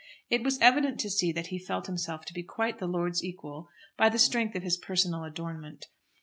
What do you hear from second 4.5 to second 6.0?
of his personal adornment.